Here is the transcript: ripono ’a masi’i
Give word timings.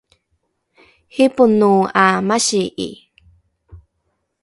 ripono 1.15 1.71
’a 2.03 2.05
masi’i 2.27 2.89